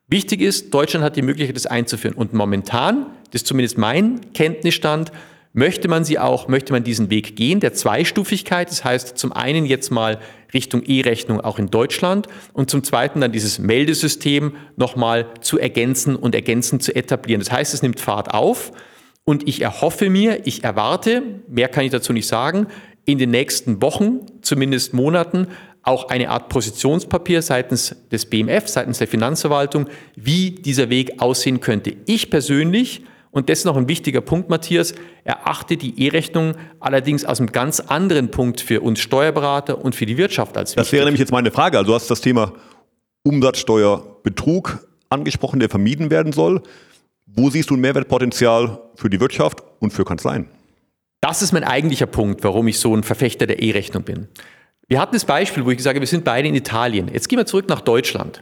[0.07, 2.15] Wichtig ist, Deutschland hat die Möglichkeit, das einzuführen.
[2.15, 5.11] Und momentan, das ist zumindest mein Kenntnisstand,
[5.53, 8.69] möchte man sie auch, möchte man diesen Weg gehen, der Zweistufigkeit.
[8.69, 10.19] Das heißt, zum einen jetzt mal
[10.53, 16.35] Richtung E-Rechnung auch in Deutschland und zum zweiten dann dieses Meldesystem nochmal zu ergänzen und
[16.35, 17.41] ergänzend zu etablieren.
[17.41, 18.71] Das heißt, es nimmt Fahrt auf
[19.23, 22.67] und ich erhoffe mir, ich erwarte, mehr kann ich dazu nicht sagen,
[23.05, 25.47] in den nächsten Wochen, zumindest Monaten,
[25.87, 31.95] auch eine Art Positionspapier seitens des BMF, seitens der Finanzverwaltung, wie dieser Weg aussehen könnte.
[32.05, 37.39] Ich persönlich, und das ist noch ein wichtiger Punkt, Matthias, erachte die E-Rechnung allerdings aus
[37.39, 40.83] einem ganz anderen Punkt für uns Steuerberater und für die Wirtschaft als wichtig.
[40.83, 41.77] Das wäre nämlich jetzt meine Frage.
[41.77, 42.51] Also du hast das Thema
[43.23, 46.63] Umsatzsteuerbetrug angesprochen, der vermieden werden soll.
[47.25, 50.49] Wo siehst du ein Mehrwertpotenzial für die Wirtschaft und für Kanzleien?
[51.21, 54.27] Das ist mein eigentlicher Punkt, warum ich so ein Verfechter der E-Rechnung bin.
[54.89, 57.09] Wir hatten das Beispiel, wo ich sage, wir sind beide in Italien.
[57.11, 58.41] Jetzt gehen wir zurück nach Deutschland.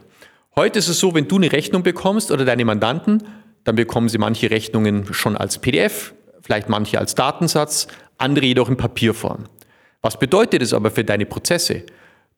[0.54, 3.24] Heute ist es so, wenn du eine Rechnung bekommst oder deine Mandanten,
[3.64, 8.76] dann bekommen sie manche Rechnungen schon als PDF, vielleicht manche als Datensatz, andere jedoch in
[8.76, 9.46] Papierform.
[10.02, 11.82] Was bedeutet das aber für deine Prozesse?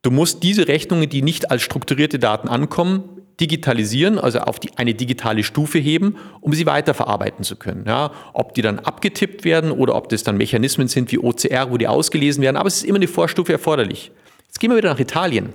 [0.00, 4.94] Du musst diese Rechnungen, die nicht als strukturierte Daten ankommen, digitalisieren, also auf die, eine
[4.94, 7.84] digitale Stufe heben, um sie weiterverarbeiten zu können.
[7.86, 11.76] Ja, ob die dann abgetippt werden oder ob das dann Mechanismen sind wie OCR, wo
[11.76, 14.10] die ausgelesen werden, aber es ist immer eine Vorstufe erforderlich.
[14.46, 15.52] Jetzt gehen wir wieder nach Italien.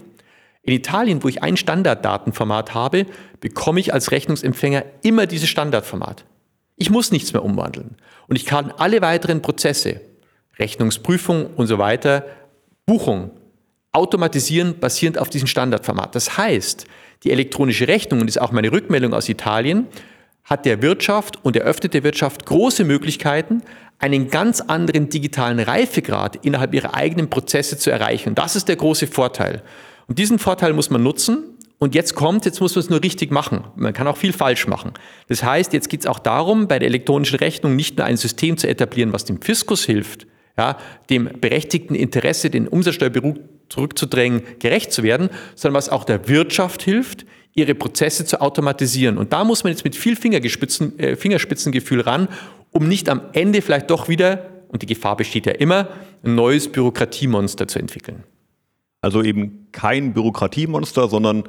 [0.61, 3.05] In Italien, wo ich ein Standarddatenformat habe,
[3.41, 6.23] bekomme ich als Rechnungsempfänger immer dieses Standardformat.
[6.77, 7.97] Ich muss nichts mehr umwandeln.
[8.27, 9.99] Und ich kann alle weiteren Prozesse,
[10.57, 12.25] Rechnungsprüfung und so weiter,
[12.85, 13.31] Buchung,
[13.93, 16.15] automatisieren basierend auf diesem Standardformat.
[16.15, 16.85] Das heißt,
[17.23, 19.87] die elektronische Rechnung, und das ist auch meine Rückmeldung aus Italien,
[20.43, 23.61] hat der Wirtschaft und eröffnet der Wirtschaft große Möglichkeiten,
[23.99, 28.29] einen ganz anderen digitalen Reifegrad innerhalb ihrer eigenen Prozesse zu erreichen.
[28.29, 29.61] Und das ist der große Vorteil.
[30.07, 31.43] Und diesen Vorteil muss man nutzen.
[31.79, 33.65] Und jetzt kommt, jetzt muss man es nur richtig machen.
[33.75, 34.93] Man kann auch viel falsch machen.
[35.27, 38.57] Das heißt, jetzt geht es auch darum, bei der elektronischen Rechnung nicht nur ein System
[38.57, 40.25] zu etablieren, was dem Fiskus hilft,
[40.57, 40.77] ja,
[41.09, 43.35] dem berechtigten Interesse, den Umsatzsteuerberuf
[43.69, 49.17] zurückzudrängen, gerecht zu werden, sondern was auch der Wirtschaft hilft, ihre Prozesse zu automatisieren.
[49.17, 52.27] Und da muss man jetzt mit viel Fingerspitzen, äh, Fingerspitzengefühl ran,
[52.71, 55.89] um nicht am Ende vielleicht doch wieder, und die Gefahr besteht ja immer,
[56.23, 58.23] ein neues Bürokratiemonster zu entwickeln.
[59.01, 61.43] Also eben kein Bürokratiemonster, sondern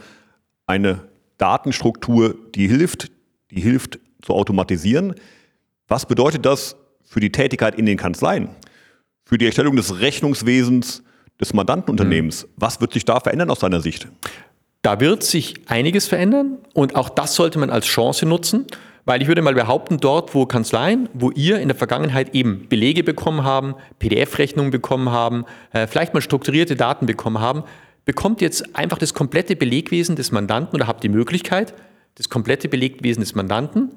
[0.66, 3.10] eine Datenstruktur, die hilft,
[3.50, 5.14] die hilft zu automatisieren.
[5.88, 8.48] Was bedeutet das für die Tätigkeit in den Kanzleien?
[9.24, 11.02] Für die Erstellung des Rechnungswesens,
[11.40, 12.44] des Mandantenunternehmens.
[12.44, 12.50] Mhm.
[12.56, 14.08] Was wird sich da verändern aus deiner Sicht?
[14.82, 18.66] Da wird sich einiges verändern und auch das sollte man als Chance nutzen,
[19.06, 23.02] weil ich würde mal behaupten, dort, wo Kanzleien, wo ihr in der Vergangenheit eben Belege
[23.02, 27.64] bekommen haben, PDF-Rechnungen bekommen haben, äh, vielleicht mal strukturierte Daten bekommen haben,
[28.04, 31.74] bekommt jetzt einfach das komplette Belegwesen des Mandanten oder habt die Möglichkeit,
[32.16, 33.90] das komplette Belegwesen des Mandanten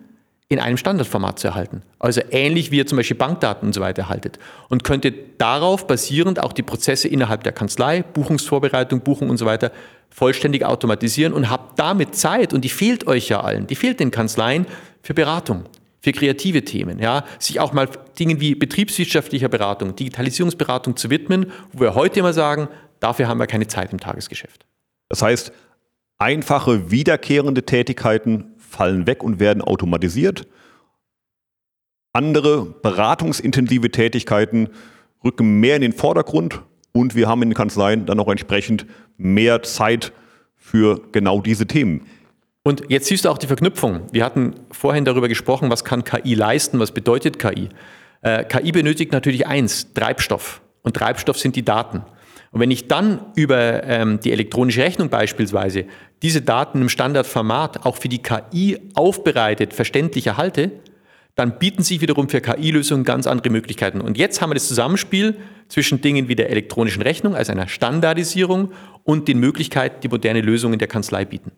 [0.50, 1.82] in einem Standardformat zu erhalten.
[2.00, 4.40] Also ähnlich wie ihr zum Beispiel Bankdaten und so weiter erhaltet.
[4.70, 9.72] Und könntet darauf basierend auch die Prozesse innerhalb der Kanzlei, Buchungsvorbereitung, Buchung und so weiter
[10.10, 14.10] vollständig automatisieren und habt damit Zeit, und die fehlt euch ja allen, die fehlt den
[14.10, 14.66] Kanzleien
[15.04, 15.66] für Beratung,
[16.00, 21.82] für kreative Themen, ja, sich auch mal Dingen wie betriebswirtschaftlicher Beratung, Digitalisierungsberatung zu widmen, wo
[21.82, 22.70] wir heute immer sagen,
[23.02, 24.66] dafür haben wir keine Zeit im Tagesgeschäft.
[25.10, 25.52] Das heißt,
[26.18, 30.48] einfache, wiederkehrende Tätigkeiten fallen weg und werden automatisiert.
[32.14, 34.70] Andere beratungsintensive Tätigkeiten
[35.24, 38.86] rücken mehr in den Vordergrund und wir haben in den Kanzleien dann auch entsprechend
[39.18, 40.14] mehr Zeit
[40.56, 42.02] für genau diese Themen.
[42.64, 44.02] Und jetzt siehst du auch die Verknüpfung.
[44.12, 47.70] Wir hatten vorhin darüber gesprochen, was kann KI leisten, was bedeutet KI.
[48.22, 50.62] Äh, KI benötigt natürlich eins, Treibstoff.
[50.82, 52.02] Und Treibstoff sind die Daten.
[52.52, 55.86] Und wenn ich dann über ähm, die elektronische Rechnung beispielsweise
[56.22, 60.72] diese Daten im Standardformat auch für die KI aufbereitet, verständlich erhalte,
[61.36, 64.02] dann bieten sich wiederum für KI-Lösungen ganz andere Möglichkeiten.
[64.02, 68.72] Und jetzt haben wir das Zusammenspiel zwischen Dingen wie der elektronischen Rechnung, also einer Standardisierung,
[69.04, 71.52] und den Möglichkeiten, die moderne Lösungen der Kanzlei bieten.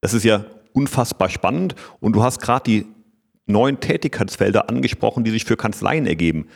[0.00, 2.86] Das ist ja unfassbar spannend und du hast gerade die
[3.46, 6.48] neuen Tätigkeitsfelder angesprochen, die sich für Kanzleien ergeben.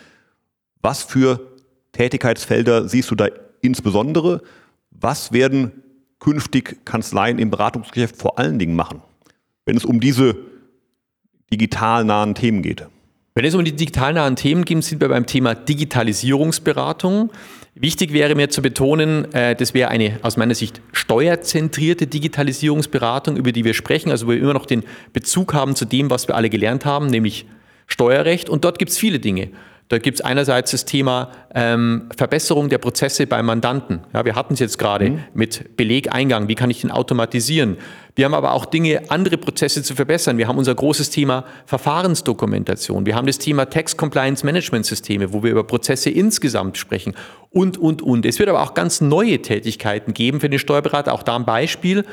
[0.83, 1.52] Was für
[1.93, 3.29] Tätigkeitsfelder siehst du da
[3.61, 4.43] insbesondere?
[4.91, 5.73] Was werden
[6.19, 9.03] künftig Kanzleien im Beratungsgeschäft vor allen Dingen machen,
[9.67, 10.37] wenn es um diese
[11.53, 12.87] digital nahen Themen geht?
[13.35, 17.31] Wenn es um die digital nahen Themen geht, sind wir beim Thema Digitalisierungsberatung.
[17.75, 23.53] Wichtig wäre mir zu betonen, äh, das wäre eine aus meiner Sicht steuerzentrierte Digitalisierungsberatung, über
[23.53, 26.37] die wir sprechen, also wo wir immer noch den Bezug haben zu dem, was wir
[26.37, 27.47] alle gelernt haben, nämlich
[27.87, 28.51] Steuerrecht.
[28.51, 29.49] Und dort gibt es viele Dinge.
[29.93, 34.01] Da gibt es einerseits das Thema ähm, Verbesserung der Prozesse beim Mandanten.
[34.15, 35.25] Ja, wir hatten es jetzt gerade mhm.
[35.35, 36.49] mit Belegeingang.
[36.49, 37.77] Wie kann ich den automatisieren?
[38.15, 40.39] Wir haben aber auch Dinge, andere Prozesse zu verbessern.
[40.39, 43.05] Wir haben unser großes Thema Verfahrensdokumentation.
[43.05, 47.15] Wir haben das Thema Tax Compliance Management Systeme, wo wir über Prozesse insgesamt sprechen
[47.51, 48.25] und, und, und.
[48.25, 51.13] Es wird aber auch ganz neue Tätigkeiten geben für den Steuerberater.
[51.13, 52.07] Auch da ein Beispiel.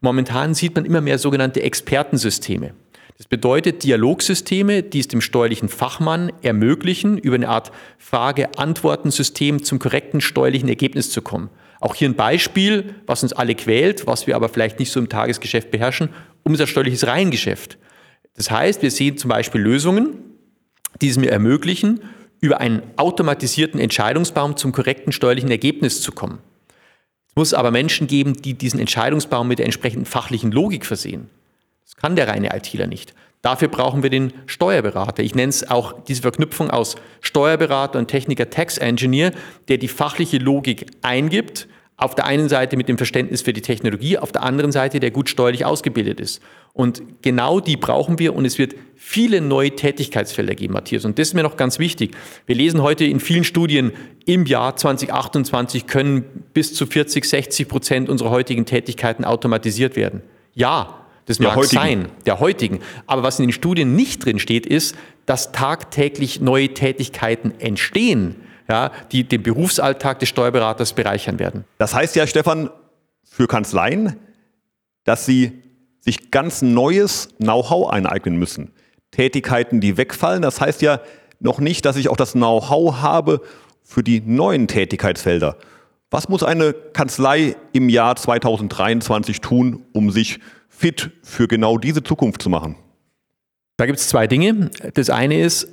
[0.00, 2.72] Momentan sieht man immer mehr sogenannte Expertensysteme.
[3.20, 10.22] Das bedeutet Dialogsysteme, die es dem steuerlichen Fachmann ermöglichen, über eine Art Frage-Antworten-System zum korrekten
[10.22, 11.50] steuerlichen Ergebnis zu kommen.
[11.80, 15.10] Auch hier ein Beispiel, was uns alle quält, was wir aber vielleicht nicht so im
[15.10, 16.08] Tagesgeschäft beherrschen,
[16.44, 17.76] umsatzsteuerliches Reihengeschäft.
[18.36, 20.16] Das heißt, wir sehen zum Beispiel Lösungen,
[21.02, 22.00] die es mir ermöglichen,
[22.40, 26.38] über einen automatisierten Entscheidungsbaum zum korrekten steuerlichen Ergebnis zu kommen.
[27.28, 31.28] Es muss aber Menschen geben, die diesen Entscheidungsbaum mit der entsprechenden fachlichen Logik versehen.
[31.90, 33.14] Das kann der reine ITler nicht.
[33.42, 35.24] Dafür brauchen wir den Steuerberater.
[35.24, 39.32] Ich nenne es auch diese Verknüpfung aus Steuerberater und Techniker Tax Engineer,
[39.68, 44.18] der die fachliche Logik eingibt, auf der einen Seite mit dem Verständnis für die Technologie,
[44.18, 46.40] auf der anderen Seite, der gut steuerlich ausgebildet ist.
[46.72, 51.04] Und genau die brauchen wir und es wird viele neue Tätigkeitsfelder geben, Matthias.
[51.04, 52.16] Und das ist mir noch ganz wichtig.
[52.46, 53.92] Wir lesen heute in vielen Studien,
[54.26, 56.24] im Jahr 2028 können
[56.54, 60.22] bis zu 40, 60 Prozent unserer heutigen Tätigkeiten automatisiert werden.
[60.54, 60.99] Ja,
[61.30, 61.80] das der mag heutigen.
[61.80, 62.80] sein, der heutigen.
[63.06, 68.34] Aber was in den Studien nicht drin steht, ist, dass tagtäglich neue Tätigkeiten entstehen,
[68.68, 71.64] ja, die den Berufsalltag des Steuerberaters bereichern werden.
[71.78, 72.68] Das heißt ja, Stefan,
[73.22, 74.16] für Kanzleien,
[75.04, 75.52] dass sie
[76.00, 78.72] sich ganz neues Know-how eineignen müssen.
[79.12, 80.42] Tätigkeiten, die wegfallen.
[80.42, 81.00] Das heißt ja
[81.38, 83.40] noch nicht, dass ich auch das Know-how habe
[83.84, 85.56] für die neuen Tätigkeitsfelder.
[86.10, 90.40] Was muss eine Kanzlei im Jahr 2023 tun, um sich
[90.80, 92.76] fit für genau diese Zukunft zu machen?
[93.76, 94.70] Da gibt es zwei Dinge.
[94.94, 95.68] Das eine ist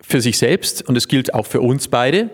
[0.00, 2.30] für sich selbst und es gilt auch für uns beide,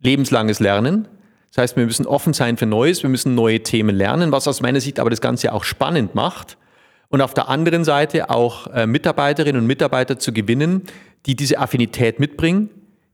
[0.00, 1.06] lebenslanges Lernen.
[1.50, 4.60] Das heißt, wir müssen offen sein für Neues, wir müssen neue Themen lernen, was aus
[4.60, 6.58] meiner Sicht aber das Ganze auch spannend macht.
[7.08, 10.82] Und auf der anderen Seite auch äh, Mitarbeiterinnen und Mitarbeiter zu gewinnen,
[11.26, 12.70] die diese Affinität mitbringen,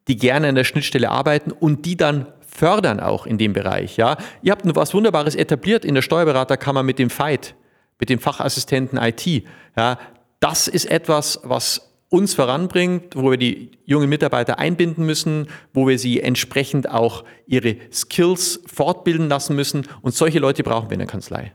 [0.06, 3.98] die gerne an der Schnittstelle arbeiten und die dann fördern auch in dem Bereich.
[3.98, 7.54] Ja, ihr habt was Wunderbares etabliert in der Steuerberaterkammer mit dem Fight,
[7.98, 9.44] mit dem Fachassistenten IT.
[9.76, 9.98] Ja,
[10.40, 15.98] das ist etwas, was uns voranbringt, wo wir die jungen Mitarbeiter einbinden müssen, wo wir
[15.98, 19.86] sie entsprechend auch ihre Skills fortbilden lassen müssen.
[20.00, 21.52] Und solche Leute brauchen wir in der Kanzlei.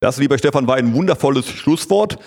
[0.00, 2.18] Das, lieber Stefan, war ein wundervolles Schlusswort.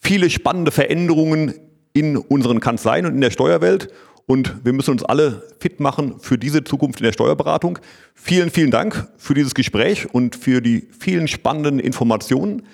[0.00, 1.54] Viele spannende Veränderungen
[1.92, 3.92] in unseren Kanzleien und in der Steuerwelt.
[4.28, 7.78] Und wir müssen uns alle fit machen für diese Zukunft in der Steuerberatung.
[8.14, 12.64] Vielen, vielen Dank für dieses Gespräch und für die vielen spannenden Informationen.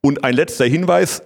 [0.00, 1.22] Und ein letzter Hinweis.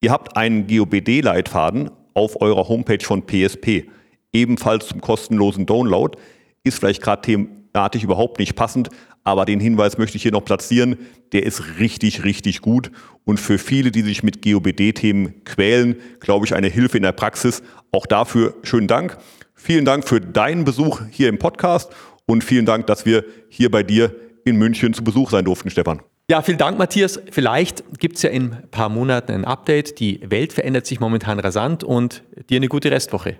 [0.00, 3.88] Ihr habt einen GOBD-Leitfaden auf eurer Homepage von PSP,
[4.32, 6.18] ebenfalls zum kostenlosen Download.
[6.64, 8.88] Ist vielleicht gerade thematisch überhaupt nicht passend,
[9.24, 10.96] aber den Hinweis möchte ich hier noch platzieren.
[11.32, 12.90] Der ist richtig, richtig gut
[13.24, 17.62] und für viele, die sich mit GOBD-Themen quälen, glaube ich, eine Hilfe in der Praxis.
[17.92, 19.16] Auch dafür schönen Dank.
[19.54, 21.92] Vielen Dank für deinen Besuch hier im Podcast
[22.26, 26.02] und vielen Dank, dass wir hier bei dir in München zu Besuch sein durften, Stefan.
[26.30, 27.20] Ja, vielen Dank, Matthias.
[27.30, 30.00] Vielleicht gibt es ja in ein paar Monaten ein Update.
[30.00, 33.36] Die Welt verändert sich momentan rasant und dir eine gute Restwoche.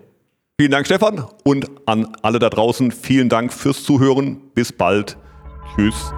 [0.59, 1.25] Vielen Dank, Stefan.
[1.43, 4.41] Und an alle da draußen, vielen Dank fürs Zuhören.
[4.53, 5.17] Bis bald.
[5.65, 6.13] Tschüss.